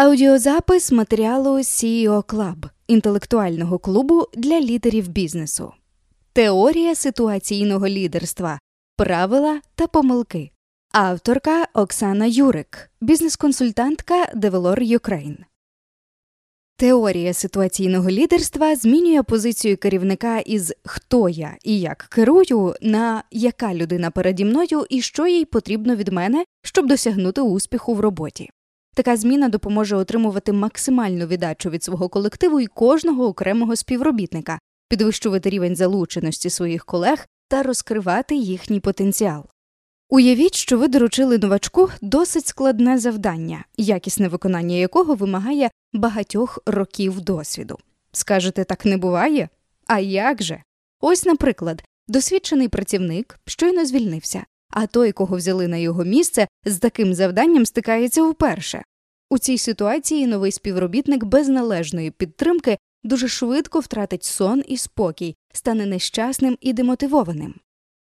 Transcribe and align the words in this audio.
Аудіозапис 0.00 0.92
матеріалу 0.92 1.50
CEO 1.58 2.24
Club– 2.24 2.68
інтелектуального 2.86 3.78
клубу 3.78 4.26
для 4.34 4.60
лідерів 4.60 5.08
бізнесу. 5.08 5.72
Теорія 6.32 6.94
ситуаційного 6.94 7.88
лідерства, 7.88 8.58
правила 8.96 9.60
та 9.74 9.86
помилки. 9.86 10.50
Авторка 10.92 11.66
Оксана 11.74 12.26
Юрик, 12.26 12.90
бізнес-консультантка 13.00 14.24
Develor 14.24 14.98
Ukraine. 14.98 15.36
Теорія 16.76 17.34
ситуаційного 17.34 18.10
лідерства 18.10 18.76
змінює 18.76 19.22
позицію 19.22 19.76
керівника 19.76 20.38
із 20.38 20.72
хто 20.84 21.28
я 21.28 21.56
і 21.64 21.80
як 21.80 21.98
керую 21.98 22.74
на 22.82 23.24
яка 23.30 23.74
людина 23.74 24.10
переді 24.10 24.44
мною 24.44 24.86
і 24.90 25.02
що 25.02 25.26
їй 25.26 25.44
потрібно 25.44 25.96
від 25.96 26.08
мене, 26.08 26.44
щоб 26.62 26.86
досягнути 26.86 27.40
успіху 27.40 27.94
в 27.94 28.00
роботі. 28.00 28.50
Така 28.94 29.16
зміна 29.16 29.48
допоможе 29.48 29.96
отримувати 29.96 30.52
максимальну 30.52 31.26
віддачу 31.26 31.70
від 31.70 31.84
свого 31.84 32.08
колективу 32.08 32.60
і 32.60 32.66
кожного 32.66 33.26
окремого 33.26 33.76
співробітника, 33.76 34.58
підвищувати 34.88 35.50
рівень 35.50 35.76
залученості 35.76 36.50
своїх 36.50 36.84
колег 36.84 37.26
та 37.48 37.62
розкривати 37.62 38.34
їхній 38.34 38.80
потенціал. 38.80 39.44
Уявіть, 40.08 40.54
що 40.54 40.78
ви 40.78 40.88
доручили 40.88 41.38
новачку 41.38 41.90
досить 42.02 42.46
складне 42.46 42.98
завдання, 42.98 43.64
якісне 43.76 44.28
виконання 44.28 44.76
якого 44.76 45.14
вимагає 45.14 45.70
багатьох 45.92 46.58
років 46.66 47.20
досвіду. 47.20 47.78
Скажете, 48.12 48.64
так 48.64 48.84
не 48.84 48.96
буває? 48.96 49.48
А 49.86 49.98
як 49.98 50.42
же? 50.42 50.62
Ось, 51.00 51.24
наприклад, 51.24 51.82
досвідчений 52.08 52.68
працівник 52.68 53.38
щойно 53.46 53.86
звільнився, 53.86 54.44
а 54.70 54.86
той, 54.86 55.12
кого 55.12 55.36
взяли 55.36 55.68
на 55.68 55.76
його 55.76 56.04
місце, 56.04 56.48
з 56.64 56.78
таким 56.78 57.14
завданням 57.14 57.66
стикається 57.66 58.22
вперше. 58.22 58.82
У 59.30 59.38
цій 59.38 59.58
ситуації 59.58 60.26
новий 60.26 60.52
співробітник 60.52 61.24
без 61.24 61.48
належної 61.48 62.10
підтримки 62.10 62.78
дуже 63.04 63.28
швидко 63.28 63.80
втратить 63.80 64.24
сон 64.24 64.62
і 64.68 64.76
спокій, 64.76 65.36
стане 65.52 65.86
нещасним 65.86 66.58
і 66.60 66.72
демотивованим. 66.72 67.54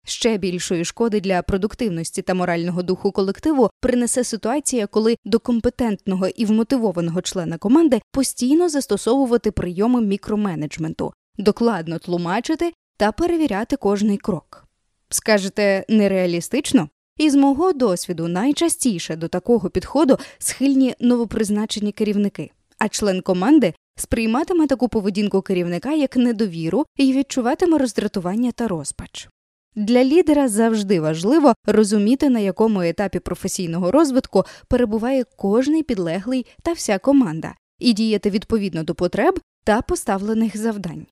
Ще 0.05 0.37
більшої 0.37 0.85
шкоди 0.85 1.21
для 1.21 1.41
продуктивності 1.41 2.21
та 2.21 2.33
морального 2.33 2.83
духу 2.83 3.11
колективу 3.11 3.69
принесе 3.81 4.23
ситуація, 4.23 4.87
коли 4.87 5.15
до 5.25 5.39
компетентного 5.39 6.27
і 6.27 6.45
вмотивованого 6.45 7.21
члена 7.21 7.57
команди 7.57 8.01
постійно 8.11 8.69
застосовувати 8.69 9.51
прийоми 9.51 10.01
мікроменеджменту, 10.01 11.13
докладно 11.37 11.99
тлумачити 11.99 12.73
та 12.97 13.11
перевіряти 13.11 13.75
кожний 13.75 14.17
крок. 14.17 14.68
Скажете 15.09 15.85
нереалістично? 15.89 16.89
Із 17.17 17.35
мого 17.35 17.73
досвіду 17.73 18.27
найчастіше 18.27 19.15
до 19.15 19.27
такого 19.27 19.69
підходу 19.69 20.17
схильні 20.37 20.95
новопризначені 20.99 21.91
керівники, 21.91 22.51
а 22.77 22.89
член 22.89 23.21
команди 23.21 23.73
сприйматиме 23.95 24.67
таку 24.67 24.89
поведінку 24.89 25.41
керівника 25.41 25.91
як 25.91 26.17
недовіру 26.17 26.85
і 26.97 27.13
відчуватиме 27.13 27.77
роздратування 27.77 28.51
та 28.51 28.67
розпач. 28.67 29.29
Для 29.75 30.03
лідера 30.03 30.47
завжди 30.47 30.99
важливо 30.99 31.53
розуміти, 31.65 32.29
на 32.29 32.39
якому 32.39 32.81
етапі 32.81 33.19
професійного 33.19 33.91
розвитку 33.91 34.43
перебуває 34.67 35.23
кожний 35.23 35.83
підлеглий 35.83 36.45
та 36.63 36.73
вся 36.73 36.99
команда, 36.99 37.55
і 37.79 37.93
діяти 37.93 38.29
відповідно 38.29 38.83
до 38.83 38.95
потреб 38.95 39.39
та 39.63 39.81
поставлених 39.81 40.57
завдань. 40.57 41.05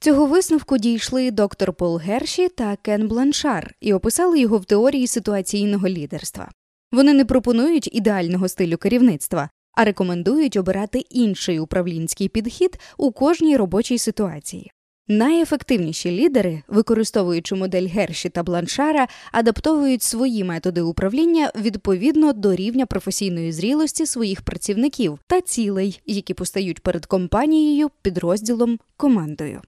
Цього 0.00 0.26
висновку 0.26 0.78
дійшли 0.78 1.30
доктор 1.30 1.72
Пол 1.72 1.96
Герші 1.96 2.48
та 2.48 2.76
Кен 2.76 3.08
Бланшар 3.08 3.74
і 3.80 3.92
описали 3.92 4.40
його 4.40 4.58
в 4.58 4.64
теорії 4.64 5.06
ситуаційного 5.06 5.88
лідерства. 5.88 6.50
Вони 6.92 7.12
не 7.12 7.24
пропонують 7.24 7.94
ідеального 7.94 8.48
стилю 8.48 8.76
керівництва, 8.76 9.50
а 9.72 9.84
рекомендують 9.84 10.56
обирати 10.56 10.98
інший 10.98 11.60
управлінський 11.60 12.28
підхід 12.28 12.78
у 12.98 13.12
кожній 13.12 13.56
робочій 13.56 13.98
ситуації. 13.98 14.72
Найефективніші 15.08 16.10
лідери, 16.10 16.62
використовуючи 16.68 17.54
модель 17.54 17.86
Герші 17.88 18.28
та 18.28 18.42
Бланшара, 18.42 19.08
адаптовують 19.32 20.02
свої 20.02 20.44
методи 20.44 20.80
управління 20.80 21.52
відповідно 21.60 22.32
до 22.32 22.54
рівня 22.54 22.86
професійної 22.86 23.52
зрілості 23.52 24.06
своїх 24.06 24.42
працівників 24.42 25.18
та 25.26 25.40
цілей, 25.40 26.00
які 26.06 26.34
постають 26.34 26.82
перед 26.82 27.06
компанією, 27.06 27.90
підрозділом, 28.02 28.78
командою. 28.96 29.62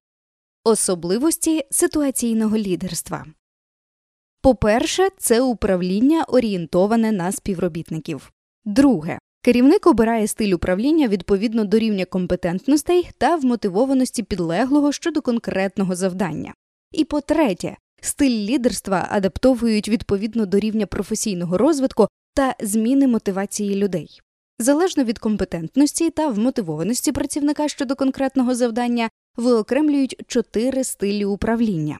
Особливості 0.68 1.64
ситуаційного 1.70 2.56
лідерства. 2.56 3.26
По-перше, 4.42 5.08
це 5.18 5.40
управління 5.40 6.24
орієнтоване 6.24 7.12
на 7.12 7.32
співробітників. 7.32 8.32
Друге 8.64 9.18
Керівник 9.42 9.86
обирає 9.86 10.26
стиль 10.26 10.52
управління 10.52 11.08
відповідно 11.08 11.64
до 11.64 11.78
рівня 11.78 12.04
компетентностей 12.04 13.10
та 13.18 13.36
вмотивованості 13.36 14.22
підлеглого 14.22 14.92
щодо 14.92 15.22
конкретного 15.22 15.96
завдання. 15.96 16.54
І 16.92 17.04
по 17.04 17.20
третє, 17.20 17.76
стиль 18.00 18.46
лідерства 18.46 19.08
адаптовують 19.10 19.88
відповідно 19.88 20.46
до 20.46 20.58
рівня 20.58 20.86
професійного 20.86 21.58
розвитку 21.58 22.08
та 22.34 22.54
зміни 22.60 23.06
мотивації 23.06 23.76
людей. 23.76 24.20
Залежно 24.60 25.04
від 25.04 25.18
компетентності 25.18 26.10
та 26.10 26.28
вмотивованості 26.28 27.12
працівника 27.12 27.68
щодо 27.68 27.96
конкретного 27.96 28.54
завдання, 28.54 29.10
виокремлюють 29.36 30.22
чотири 30.26 30.84
стилі 30.84 31.24
управління. 31.24 31.98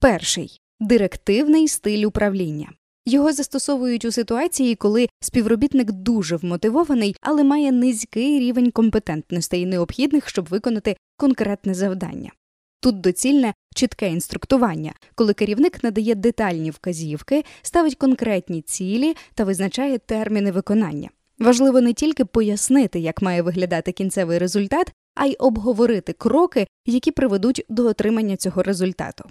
Перший 0.00 0.60
директивний 0.80 1.68
стиль 1.68 2.06
управління. 2.06 2.72
Його 3.06 3.32
застосовують 3.32 4.04
у 4.04 4.12
ситуації, 4.12 4.74
коли 4.74 5.08
співробітник 5.20 5.92
дуже 5.92 6.36
вмотивований, 6.36 7.16
але 7.20 7.44
має 7.44 7.72
низький 7.72 8.38
рівень 8.38 8.70
компетентностей, 8.70 9.66
необхідних, 9.66 10.28
щоб 10.28 10.48
виконати 10.48 10.96
конкретне 11.16 11.74
завдання. 11.74 12.32
Тут 12.80 13.00
доцільне 13.00 13.54
чітке 13.74 14.10
інструктування, 14.10 14.92
коли 15.14 15.34
керівник 15.34 15.84
надає 15.84 16.14
детальні 16.14 16.70
вказівки, 16.70 17.44
ставить 17.62 17.94
конкретні 17.94 18.62
цілі 18.62 19.16
та 19.34 19.44
визначає 19.44 19.98
терміни 19.98 20.52
виконання. 20.52 21.10
Важливо 21.38 21.80
не 21.80 21.92
тільки 21.92 22.24
пояснити, 22.24 23.00
як 23.00 23.22
має 23.22 23.42
виглядати 23.42 23.92
кінцевий 23.92 24.38
результат, 24.38 24.92
а 25.14 25.26
й 25.26 25.36
обговорити 25.38 26.12
кроки, 26.12 26.66
які 26.86 27.10
приведуть 27.10 27.64
до 27.68 27.86
отримання 27.86 28.36
цього 28.36 28.62
результату. 28.62 29.24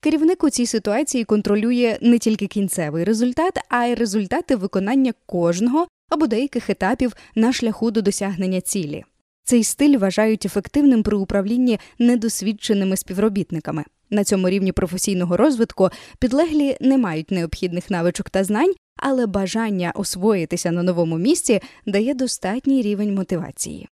Керівник 0.00 0.44
у 0.44 0.50
цій 0.50 0.66
ситуації 0.66 1.24
контролює 1.24 1.98
не 2.00 2.18
тільки 2.18 2.46
кінцевий 2.46 3.04
результат, 3.04 3.58
а 3.68 3.84
й 3.84 3.94
результати 3.94 4.56
виконання 4.56 5.12
кожного 5.26 5.86
або 6.10 6.26
деяких 6.26 6.70
етапів 6.70 7.12
на 7.34 7.52
шляху 7.52 7.90
до 7.90 8.02
досягнення 8.02 8.60
цілі. 8.60 9.04
Цей 9.44 9.64
стиль 9.64 9.98
вважають 9.98 10.46
ефективним 10.46 11.02
при 11.02 11.16
управлінні 11.16 11.78
недосвідченими 11.98 12.96
співробітниками. 12.96 13.84
На 14.10 14.24
цьому 14.24 14.48
рівні 14.48 14.72
професійного 14.72 15.36
розвитку 15.36 15.90
підлеглі 16.18 16.76
не 16.80 16.98
мають 16.98 17.30
необхідних 17.30 17.90
навичок 17.90 18.30
та 18.30 18.44
знань, 18.44 18.74
але 19.00 19.26
бажання 19.26 19.92
освоїтися 19.94 20.70
на 20.70 20.82
новому 20.82 21.18
місці 21.18 21.60
дає 21.86 22.14
достатній 22.14 22.82
рівень 22.82 23.14
мотивації. 23.14 23.88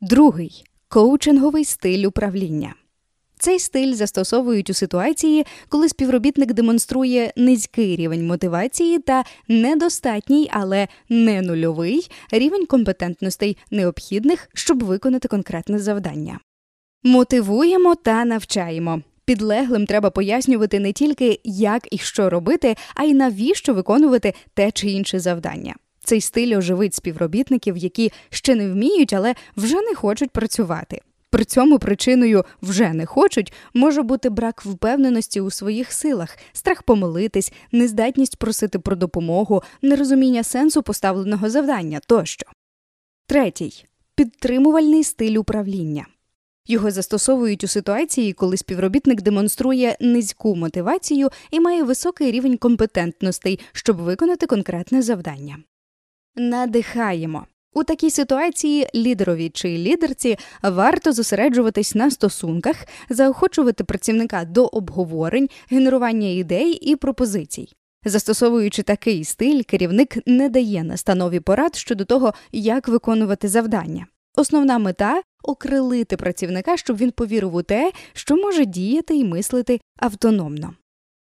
Другий 0.00 0.64
коучинговий 0.88 1.64
стиль 1.64 2.06
управління. 2.06 2.74
Цей 3.38 3.58
стиль 3.58 3.94
застосовують 3.94 4.70
у 4.70 4.74
ситуації, 4.74 5.46
коли 5.68 5.88
співробітник 5.88 6.52
демонструє 6.52 7.32
низький 7.36 7.96
рівень 7.96 8.26
мотивації 8.26 8.98
та 8.98 9.24
недостатній, 9.48 10.48
але 10.52 10.88
не 11.08 11.42
нульовий 11.42 12.10
рівень 12.30 12.66
компетентностей, 12.66 13.56
необхідних, 13.70 14.48
щоб 14.54 14.82
виконати 14.82 15.28
конкретне 15.28 15.78
завдання. 15.78 16.40
Мотивуємо 17.02 17.94
та 17.94 18.24
навчаємо. 18.24 19.02
Підлеглим 19.24 19.86
треба 19.86 20.10
пояснювати 20.10 20.80
не 20.80 20.92
тільки 20.92 21.40
як 21.44 21.88
і 21.90 21.98
що 21.98 22.30
робити, 22.30 22.76
а 22.94 23.04
й 23.04 23.14
навіщо 23.14 23.74
виконувати 23.74 24.34
те 24.54 24.70
чи 24.70 24.90
інше 24.90 25.20
завдання. 25.20 25.74
Цей 26.04 26.20
стиль 26.20 26.58
оживить 26.58 26.94
співробітників, 26.94 27.76
які 27.76 28.12
ще 28.30 28.54
не 28.54 28.68
вміють, 28.68 29.12
але 29.12 29.34
вже 29.56 29.80
не 29.80 29.94
хочуть 29.94 30.30
працювати. 30.30 31.00
При 31.30 31.44
цьому 31.44 31.78
причиною 31.78 32.44
вже 32.62 32.92
не 32.92 33.06
хочуть 33.06 33.52
може 33.74 34.02
бути 34.02 34.30
брак 34.30 34.64
впевненості 34.64 35.40
у 35.40 35.50
своїх 35.50 35.92
силах, 35.92 36.38
страх 36.52 36.82
помилитись, 36.82 37.52
нездатність 37.72 38.36
просити 38.36 38.78
про 38.78 38.96
допомогу, 38.96 39.62
нерозуміння 39.82 40.44
сенсу 40.44 40.82
поставленого 40.82 41.50
завдання 41.50 42.00
тощо. 42.06 42.46
Третій 43.26 43.84
підтримувальний 44.14 45.04
стиль 45.04 45.36
управління. 45.36 46.06
Його 46.66 46.90
застосовують 46.90 47.64
у 47.64 47.66
ситуації, 47.66 48.32
коли 48.32 48.56
співробітник 48.56 49.22
демонструє 49.22 49.96
низьку 50.00 50.56
мотивацію 50.56 51.28
і 51.50 51.60
має 51.60 51.82
високий 51.82 52.30
рівень 52.30 52.56
компетентностей, 52.56 53.60
щоб 53.72 53.96
виконати 53.96 54.46
конкретне 54.46 55.02
завдання. 55.02 55.58
Надихаємо. 56.36 57.46
У 57.74 57.84
такій 57.84 58.10
ситуації 58.10 58.88
лідерові 58.94 59.50
чи 59.50 59.68
лідерці 59.68 60.36
варто 60.62 61.12
зосереджуватись 61.12 61.94
на 61.94 62.10
стосунках, 62.10 62.76
заохочувати 63.10 63.84
працівника 63.84 64.44
до 64.44 64.64
обговорень, 64.64 65.48
генерування 65.70 66.28
ідей 66.28 66.72
і 66.72 66.96
пропозицій. 66.96 67.68
Застосовуючи 68.04 68.82
такий 68.82 69.24
стиль, 69.24 69.62
керівник 69.62 70.16
не 70.26 70.48
дає 70.48 70.84
настанові 70.84 71.40
порад 71.40 71.76
щодо 71.76 72.04
того, 72.04 72.34
як 72.52 72.88
виконувати 72.88 73.48
завдання. 73.48 74.06
Основна 74.34 74.78
мета 74.78 75.22
окрилити 75.42 76.16
працівника, 76.16 76.76
щоб 76.76 76.96
він 76.96 77.10
повірив 77.10 77.54
у 77.54 77.62
те, 77.62 77.92
що 78.12 78.36
може 78.36 78.64
діяти 78.64 79.16
і 79.16 79.24
мислити 79.24 79.80
автономно. 79.98 80.74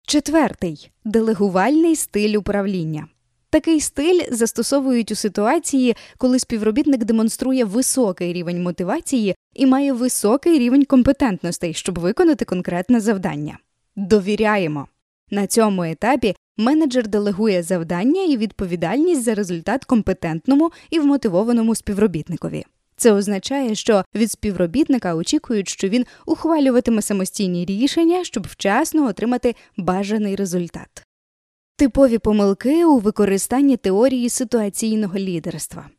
Четвертий 0.06 0.90
делегувальний 1.04 1.96
стиль 1.96 2.36
управління. 2.36 3.06
Такий 3.50 3.80
стиль 3.80 4.20
застосовують 4.30 5.12
у 5.12 5.14
ситуації, 5.14 5.96
коли 6.18 6.38
співробітник 6.38 7.04
демонструє 7.04 7.64
високий 7.64 8.32
рівень 8.32 8.62
мотивації 8.62 9.34
і 9.54 9.66
має 9.66 9.92
високий 9.92 10.58
рівень 10.58 10.84
компетентностей, 10.84 11.74
щоб 11.74 11.98
виконати 11.98 12.44
конкретне 12.44 13.00
завдання. 13.00 13.58
Довіряємо. 13.96 14.88
На 15.30 15.46
цьому 15.46 15.84
етапі 15.84 16.34
менеджер 16.56 17.08
делегує 17.08 17.62
завдання 17.62 18.22
і 18.22 18.36
відповідальність 18.36 19.22
за 19.22 19.34
результат 19.34 19.84
компетентному 19.84 20.72
і 20.90 21.00
вмотивованому 21.00 21.74
співробітникові. 21.74 22.64
Це 23.02 23.12
означає, 23.12 23.74
що 23.74 24.04
від 24.14 24.30
співробітника 24.30 25.14
очікують, 25.14 25.68
що 25.68 25.88
він 25.88 26.06
ухвалюватиме 26.26 27.02
самостійні 27.02 27.64
рішення, 27.64 28.24
щоб 28.24 28.46
вчасно 28.46 29.06
отримати 29.06 29.54
бажаний 29.76 30.36
результат. 30.36 31.06
Типові 31.76 32.18
помилки 32.18 32.84
у 32.84 32.98
використанні 32.98 33.76
теорії 33.76 34.28
ситуаційного 34.28 35.18
лідерства. 35.18 35.90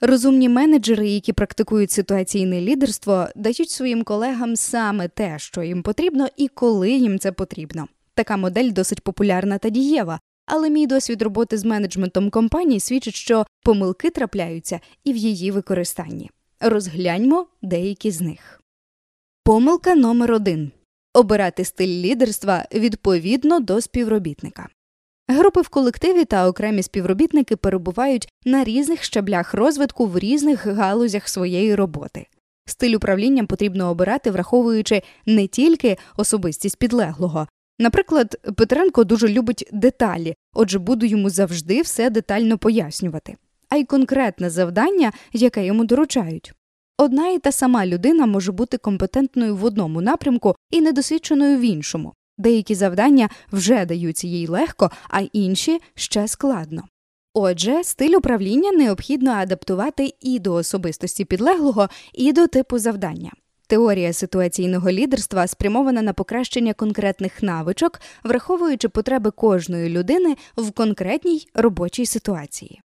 Розумні 0.00 0.48
менеджери, 0.48 1.08
які 1.08 1.32
практикують 1.32 1.90
ситуаційне 1.90 2.60
лідерство, 2.60 3.28
дають 3.36 3.70
своїм 3.70 4.02
колегам 4.02 4.56
саме 4.56 5.08
те, 5.08 5.38
що 5.38 5.62
їм 5.62 5.82
потрібно, 5.82 6.28
і 6.36 6.48
коли 6.48 6.90
їм 6.90 7.18
це 7.18 7.32
потрібно. 7.32 7.88
Така 8.14 8.36
модель 8.36 8.70
досить 8.70 9.00
популярна 9.00 9.58
та 9.58 9.68
дієва, 9.68 10.20
але 10.48 10.70
мій 10.70 10.86
досвід 10.86 11.22
роботи 11.22 11.58
з 11.58 11.64
менеджментом 11.64 12.30
компанії 12.30 12.80
свідчить, 12.80 13.14
що 13.14 13.46
помилки 13.62 14.10
трапляються 14.10 14.80
і 15.04 15.12
в 15.12 15.16
її 15.16 15.50
використанні. 15.50 16.30
Розгляньмо 16.60 17.46
деякі 17.62 18.10
з 18.10 18.20
них. 18.20 18.62
Помилка 19.44 19.94
номер 19.94 20.32
один 20.32 20.70
обирати 21.14 21.64
стиль 21.64 22.02
лідерства 22.02 22.64
відповідно 22.74 23.60
до 23.60 23.80
співробітника. 23.80 24.68
Групи 25.28 25.60
в 25.60 25.68
колективі 25.68 26.24
та 26.24 26.48
окремі 26.48 26.82
співробітники 26.82 27.56
перебувають 27.56 28.28
на 28.44 28.64
різних 28.64 29.02
щаблях 29.04 29.54
розвитку 29.54 30.06
в 30.06 30.18
різних 30.18 30.66
галузях 30.66 31.28
своєї 31.28 31.74
роботи. 31.74 32.26
Стиль 32.66 32.94
управління 32.94 33.44
потрібно 33.44 33.90
обирати, 33.90 34.30
враховуючи 34.30 35.02
не 35.26 35.46
тільки 35.46 35.96
особистість 36.16 36.78
підлеглого. 36.78 37.48
Наприклад, 37.78 38.36
Петренко 38.56 39.04
дуже 39.04 39.28
любить 39.28 39.68
деталі, 39.72 40.34
отже, 40.54 40.78
буду 40.78 41.06
йому 41.06 41.30
завжди 41.30 41.82
все 41.82 42.10
детально 42.10 42.58
пояснювати, 42.58 43.36
а 43.68 43.76
й 43.76 43.84
конкретне 43.84 44.50
завдання, 44.50 45.12
яке 45.32 45.66
йому 45.66 45.84
доручають. 45.84 46.52
Одна 46.98 47.28
і 47.28 47.38
та 47.38 47.52
сама 47.52 47.86
людина 47.86 48.26
може 48.26 48.52
бути 48.52 48.76
компетентною 48.78 49.56
в 49.56 49.64
одному 49.64 50.00
напрямку 50.00 50.56
і 50.70 50.80
недосвідченою 50.80 51.58
в 51.58 51.60
іншому. 51.60 52.14
Деякі 52.38 52.74
завдання 52.74 53.28
вже 53.52 53.84
даються 53.84 54.26
їй 54.26 54.46
легко, 54.46 54.90
а 55.08 55.20
інші 55.20 55.80
ще 55.94 56.28
складно. 56.28 56.82
Отже, 57.34 57.84
стиль 57.84 58.16
управління 58.16 58.72
необхідно 58.72 59.30
адаптувати 59.30 60.14
і 60.20 60.38
до 60.38 60.54
особистості 60.54 61.24
підлеглого, 61.24 61.88
і 62.14 62.32
до 62.32 62.46
типу 62.46 62.78
завдання. 62.78 63.32
Теорія 63.68 64.12
ситуаційного 64.12 64.90
лідерства 64.90 65.46
спрямована 65.46 66.02
на 66.02 66.12
покращення 66.12 66.74
конкретних 66.74 67.42
навичок, 67.42 68.00
враховуючи 68.24 68.88
потреби 68.88 69.30
кожної 69.30 69.88
людини 69.88 70.36
в 70.56 70.70
конкретній 70.70 71.48
робочій 71.54 72.06
ситуації. 72.06 72.80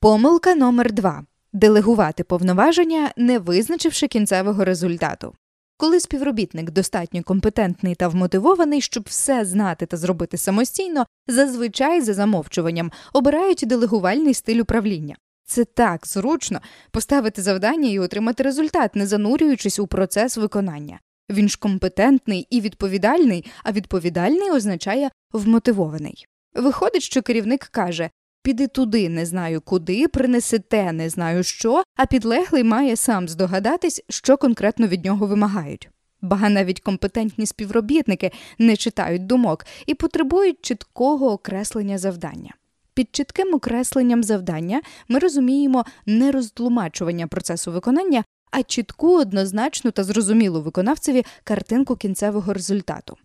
Помилка 0.00 0.54
номер 0.54 0.92
2 0.92 1.24
делегувати 1.52 2.24
повноваження, 2.24 3.10
не 3.16 3.38
визначивши 3.38 4.08
кінцевого 4.08 4.64
результату. 4.64 5.34
Коли 5.76 6.00
співробітник 6.00 6.70
достатньо 6.70 7.22
компетентний 7.22 7.94
та 7.94 8.08
вмотивований, 8.08 8.80
щоб 8.80 9.04
все 9.06 9.44
знати 9.44 9.86
та 9.86 9.96
зробити 9.96 10.36
самостійно, 10.36 11.06
зазвичай 11.26 12.00
за 12.00 12.14
замовчуванням 12.14 12.92
обирають 13.12 13.64
делегувальний 13.66 14.34
стиль 14.34 14.60
управління. 14.60 15.16
Це 15.46 15.64
так 15.64 16.06
зручно 16.06 16.60
поставити 16.90 17.42
завдання 17.42 17.88
і 17.88 17.98
отримати 17.98 18.42
результат, 18.42 18.96
не 18.96 19.06
занурюючись 19.06 19.78
у 19.78 19.86
процес 19.86 20.36
виконання. 20.36 21.00
Він 21.30 21.48
ж 21.48 21.58
компетентний 21.58 22.46
і 22.50 22.60
відповідальний, 22.60 23.44
а 23.62 23.72
відповідальний 23.72 24.50
означає 24.50 25.10
вмотивований. 25.32 26.26
Виходить, 26.54 27.02
що 27.02 27.22
керівник 27.22 27.64
каже 27.64 28.10
піди 28.42 28.66
туди, 28.66 29.08
не 29.08 29.26
знаю 29.26 29.60
куди, 29.60 30.08
принеси 30.08 30.58
те, 30.58 30.92
не 30.92 31.10
знаю 31.10 31.42
що, 31.42 31.82
а 31.96 32.06
підлеглий 32.06 32.64
має 32.64 32.96
сам 32.96 33.28
здогадатись, 33.28 34.02
що 34.08 34.36
конкретно 34.36 34.86
від 34.86 35.04
нього 35.04 35.26
вимагають. 35.26 35.88
Ба 36.22 36.48
навіть 36.48 36.80
компетентні 36.80 37.46
співробітники 37.46 38.30
не 38.58 38.76
читають 38.76 39.26
думок 39.26 39.66
і 39.86 39.94
потребують 39.94 40.62
чіткого 40.62 41.32
окреслення 41.32 41.98
завдання. 41.98 42.54
Під 42.94 43.08
чітким 43.12 43.54
окресленням 43.54 44.22
завдання 44.22 44.80
ми 45.08 45.18
розуміємо 45.18 45.84
не 46.06 46.32
розтлумачування 46.32 47.26
процесу 47.26 47.72
виконання, 47.72 48.24
а 48.50 48.62
чітку, 48.62 49.18
однозначну 49.18 49.90
та 49.90 50.04
зрозумілу 50.04 50.62
виконавцеві 50.62 51.24
картинку 51.44 51.96
кінцевого 51.96 52.52
результату. 52.52 53.16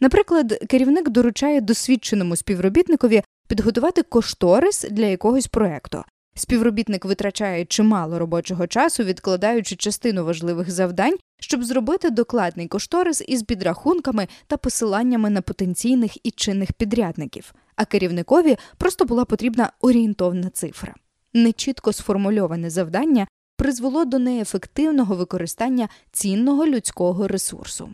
Наприклад, 0.00 0.64
керівник 0.68 1.08
доручає 1.08 1.60
досвідченому 1.60 2.36
співробітникові 2.36 3.22
підготувати 3.48 4.02
кошторис 4.02 4.86
для 4.90 5.06
якогось 5.06 5.46
проекту. 5.46 6.04
Співробітник 6.34 7.04
витрачає 7.04 7.64
чимало 7.64 8.18
робочого 8.18 8.66
часу, 8.66 9.04
відкладаючи 9.04 9.76
частину 9.76 10.24
важливих 10.24 10.70
завдань, 10.70 11.16
щоб 11.40 11.64
зробити 11.64 12.10
докладний 12.10 12.68
кошторис 12.68 13.24
із 13.28 13.42
підрахунками 13.42 14.28
та 14.46 14.56
посиланнями 14.56 15.30
на 15.30 15.42
потенційних 15.42 16.26
і 16.26 16.30
чинних 16.30 16.72
підрядників, 16.72 17.54
а 17.78 17.84
керівникові 17.84 18.56
просто 18.76 19.04
була 19.04 19.24
потрібна 19.24 19.72
орієнтовна 19.80 20.50
цифра. 20.50 20.94
Нечітко 21.34 21.92
сформульоване 21.92 22.70
завдання 22.70 23.26
призвело 23.56 24.04
до 24.04 24.18
неефективного 24.18 25.14
використання 25.14 25.88
цінного 26.12 26.66
людського 26.66 27.28
ресурсу. 27.28 27.90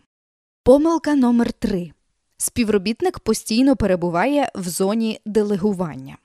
Помилка 0.63 1.15
номер 1.15 1.53
3 1.53 1.91
співробітник 2.37 3.19
постійно 3.19 3.75
перебуває 3.75 4.51
в 4.55 4.69
зоні 4.69 5.19
делегування. 5.25 6.17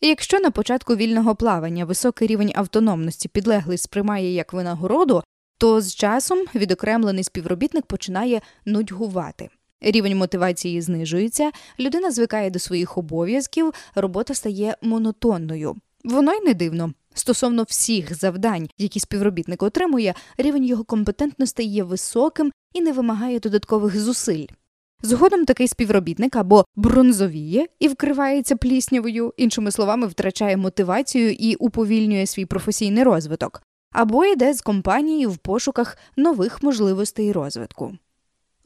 якщо 0.00 0.40
на 0.40 0.50
початку 0.50 0.96
вільного 0.96 1.34
плавання 1.34 1.84
високий 1.84 2.28
рівень 2.28 2.52
автономності 2.54 3.28
підлеглий 3.28 3.78
сприймає 3.78 4.32
як 4.32 4.52
винагороду, 4.52 5.24
то 5.58 5.80
з 5.80 5.94
часом 5.94 6.44
відокремлений 6.54 7.24
співробітник 7.24 7.86
починає 7.86 8.40
нудьгувати. 8.64 9.50
Рівень 9.80 10.16
мотивації 10.16 10.80
знижується, 10.80 11.50
людина 11.80 12.10
звикає 12.10 12.50
до 12.50 12.58
своїх 12.58 12.98
обов'язків, 12.98 13.74
робота 13.94 14.34
стає 14.34 14.76
монотонною. 14.82 15.76
Воно 16.04 16.32
й 16.32 16.44
не 16.44 16.54
дивно. 16.54 16.92
Стосовно 17.14 17.62
всіх 17.62 18.14
завдань, 18.14 18.68
які 18.78 19.00
співробітник 19.00 19.62
отримує, 19.62 20.14
рівень 20.38 20.64
його 20.64 20.84
компетентності 20.84 21.62
є 21.62 21.84
високим 21.84 22.52
і 22.74 22.80
не 22.80 22.92
вимагає 22.92 23.40
додаткових 23.40 24.00
зусиль. 24.00 24.46
Згодом 25.02 25.44
такий 25.44 25.68
співробітник 25.68 26.36
або 26.36 26.64
бронзовіє 26.76 27.66
і 27.80 27.88
вкривається 27.88 28.56
пліснявою, 28.56 29.34
іншими 29.36 29.70
словами, 29.70 30.06
втрачає 30.06 30.56
мотивацію 30.56 31.32
і 31.32 31.54
уповільнює 31.54 32.26
свій 32.26 32.46
професійний 32.46 33.04
розвиток, 33.04 33.62
або 33.92 34.24
йде 34.24 34.54
з 34.54 34.60
компанії 34.60 35.26
в 35.26 35.36
пошуках 35.36 35.98
нових 36.16 36.62
можливостей 36.62 37.32
розвитку. 37.32 37.92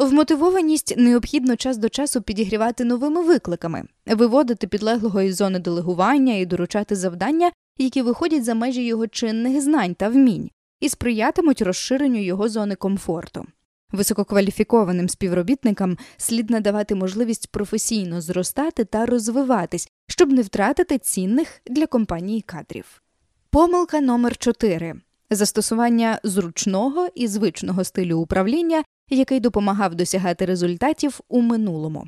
Вмотивованість 0.01 0.95
необхідно 0.97 1.57
час 1.57 1.77
до 1.77 1.89
часу 1.89 2.23
підігрівати 2.23 2.85
новими 2.85 3.23
викликами, 3.23 3.85
виводити 4.07 4.67
підлеглого 4.67 5.23
із 5.23 5.37
зони 5.37 5.59
делегування 5.59 6.35
і 6.35 6.47
доручати 6.47 6.97
завдання, 6.97 7.53
які 7.79 8.03
виходять 8.03 8.45
за 8.45 8.55
межі 8.55 8.85
його 8.85 9.07
чинних 9.07 9.61
знань 9.61 9.95
та 9.95 10.09
вмінь, 10.09 10.51
і 10.81 10.89
сприятимуть 10.89 11.63
розширенню 11.63 12.23
його 12.23 12.49
зони 12.49 12.75
комфорту. 12.75 13.47
Висококваліфікованим 13.93 15.09
співробітникам 15.09 15.99
слід 16.17 16.51
надавати 16.51 16.95
можливість 16.95 17.49
професійно 17.51 18.21
зростати 18.21 18.85
та 18.85 19.07
розвиватись, 19.07 19.89
щоб 20.09 20.33
не 20.33 20.43
втратити 20.43 20.99
цінних 20.99 21.61
для 21.67 21.87
компанії 21.87 22.41
кадрів. 22.41 23.03
Помилка 23.51 24.01
номер 24.01 24.37
4 24.37 25.01
застосування 25.31 26.21
зручного 26.23 27.09
і 27.15 27.29
звичного 27.29 27.85
стилю 27.85 28.19
управління, 28.19 28.83
який 29.17 29.41
допомагав 29.41 29.95
досягати 29.95 30.45
результатів 30.45 31.21
у 31.29 31.41
минулому. 31.41 32.07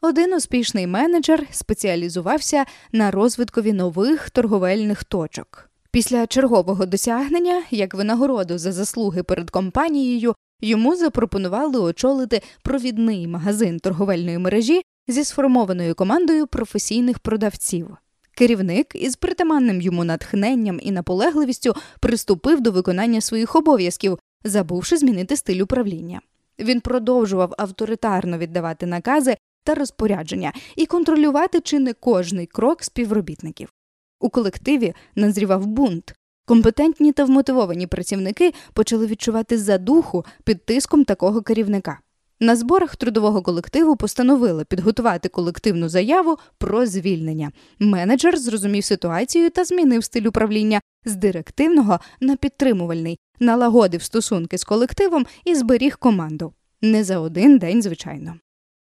Один 0.00 0.34
успішний 0.34 0.86
менеджер 0.86 1.46
спеціалізувався 1.50 2.64
на 2.92 3.10
розвиткові 3.10 3.72
нових 3.72 4.30
торговельних 4.30 5.04
точок. 5.04 5.70
Після 5.90 6.26
чергового 6.26 6.86
досягнення, 6.86 7.62
як 7.70 7.94
винагороду 7.94 8.58
за 8.58 8.72
заслуги 8.72 9.22
перед 9.22 9.50
компанією, 9.50 10.34
Йому 10.60 10.96
запропонували 10.96 11.80
очолити 11.80 12.42
провідний 12.62 13.26
магазин 13.26 13.78
торговельної 13.78 14.38
мережі, 14.38 14.82
зі 15.08 15.24
сформованою 15.24 15.94
командою 15.94 16.46
професійних 16.46 17.18
продавців. 17.18 17.96
Керівник 18.34 18.86
із 18.94 19.16
притаманним 19.16 19.80
йому 19.80 20.04
натхненням 20.04 20.80
і 20.82 20.92
наполегливістю 20.92 21.74
приступив 22.00 22.60
до 22.60 22.70
виконання 22.70 23.20
своїх 23.20 23.56
обов'язків, 23.56 24.18
забувши 24.48 24.96
змінити 24.96 25.36
стиль 25.36 25.60
управління. 25.60 26.20
Він 26.58 26.80
продовжував 26.80 27.54
авторитарно 27.58 28.38
віддавати 28.38 28.86
накази 28.86 29.36
та 29.64 29.74
розпорядження 29.74 30.52
і 30.76 30.86
контролювати 30.86 31.60
чи 31.60 31.78
не 31.78 31.92
кожний 31.92 32.46
крок 32.46 32.84
співробітників. 32.84 33.72
У 34.20 34.30
колективі 34.30 34.94
назрівав 35.14 35.66
бунт. 35.66 36.14
Компетентні 36.44 37.12
та 37.12 37.24
вмотивовані 37.24 37.86
працівники 37.86 38.54
почали 38.72 39.06
відчувати 39.06 39.58
задуху 39.58 40.24
під 40.44 40.64
тиском 40.64 41.04
такого 41.04 41.42
керівника. 41.42 41.98
На 42.40 42.56
зборах 42.56 42.96
трудового 42.96 43.42
колективу 43.42 43.96
постановили 43.96 44.64
підготувати 44.64 45.28
колективну 45.28 45.88
заяву 45.88 46.38
про 46.58 46.86
звільнення. 46.86 47.52
Менеджер 47.78 48.38
зрозумів 48.38 48.84
ситуацію 48.84 49.50
та 49.50 49.64
змінив 49.64 50.04
стиль 50.04 50.26
управління 50.26 50.80
з 51.04 51.16
директивного 51.16 52.00
на 52.20 52.36
підтримувальний, 52.36 53.18
налагодив 53.40 54.02
стосунки 54.02 54.58
з 54.58 54.64
колективом 54.64 55.26
і 55.44 55.54
зберіг 55.54 55.98
команду. 55.98 56.52
Не 56.82 57.04
за 57.04 57.18
один 57.18 57.58
день, 57.58 57.82
звичайно. 57.82 58.34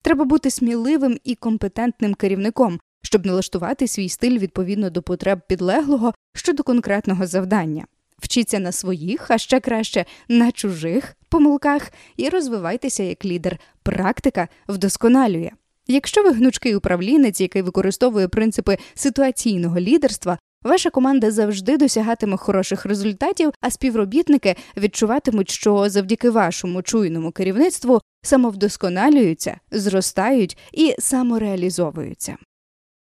Треба 0.03 0.25
бути 0.25 0.51
сміливим 0.51 1.19
і 1.25 1.35
компетентним 1.35 2.15
керівником, 2.15 2.81
щоб 3.03 3.27
налаштувати 3.27 3.89
свій 3.89 4.09
стиль 4.09 4.39
відповідно 4.39 4.91
до 4.91 5.03
потреб 5.03 5.41
підлеглого 5.49 6.15
щодо 6.35 6.63
конкретного 6.63 7.27
завдання. 7.27 7.87
Вчіться 8.25 8.59
на 8.59 8.73
своїх, 8.73 9.31
а 9.31 9.39
ще 9.39 9.61
краще 9.61 10.05
на 10.29 10.53
чужих 10.53 11.17
помилках 11.29 11.93
і 12.17 12.29
розвивайтеся 12.29 13.03
як 13.03 13.25
лідер. 13.25 13.59
Практика 13.83 14.49
вдосконалює. 14.69 15.51
Якщо 15.87 16.23
ви 16.23 16.31
гнучкий 16.31 16.77
управлінець, 16.77 17.41
який 17.41 17.63
використовує 17.63 18.29
принципи 18.29 18.79
ситуаційного 18.95 19.81
лідерства, 19.81 20.39
ваша 20.63 20.91
команда 20.91 21.31
завжди 21.31 21.77
досягатиме 21.77 22.37
хороших 22.37 22.87
результатів, 22.87 23.53
а 23.61 23.71
співробітники 23.71 24.57
відчуватимуть, 24.77 25.51
що 25.51 25.89
завдяки 25.89 26.31
вашому 26.31 26.83
чуйному 26.83 27.33
керівництву 27.33 28.01
самовдосконалюються, 28.23 29.61
зростають 29.71 30.59
і 30.73 30.95
самореалізовуються. 30.99 32.37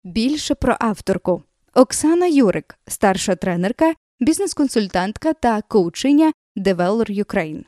Більше 0.03 0.55
про 0.55 0.75
авторку 0.79 1.43
Оксана 1.73 2.25
Юрик, 2.25 2.79
старша 2.87 3.35
тренерка, 3.35 3.93
бізнес-консультантка 4.19 5.33
та 5.33 5.61
коучиня 5.61 6.33
Developer 6.57 7.23
Ukraine. 7.25 7.63